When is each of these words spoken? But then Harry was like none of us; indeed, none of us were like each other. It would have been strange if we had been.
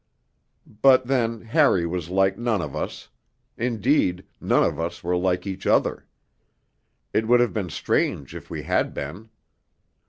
But 0.81 1.05
then 1.05 1.41
Harry 1.41 1.85
was 1.85 2.09
like 2.09 2.35
none 2.35 2.59
of 2.59 2.75
us; 2.75 3.09
indeed, 3.55 4.25
none 4.39 4.63
of 4.63 4.79
us 4.79 5.03
were 5.03 5.15
like 5.15 5.45
each 5.45 5.67
other. 5.67 6.07
It 7.13 7.27
would 7.27 7.39
have 7.39 7.53
been 7.53 7.69
strange 7.69 8.33
if 8.33 8.49
we 8.49 8.63
had 8.63 8.95
been. 8.95 9.29